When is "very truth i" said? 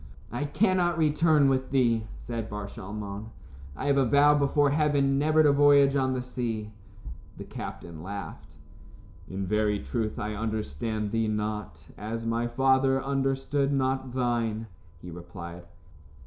9.45-10.33